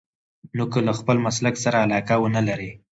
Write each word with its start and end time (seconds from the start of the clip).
نو 0.55 0.63
که 0.71 0.79
له 0.87 0.93
خپل 0.99 1.17
مسلک 1.25 1.55
سره 1.63 1.77
علاقه 1.85 2.15
ونه 2.19 2.41
لرئ. 2.47 2.71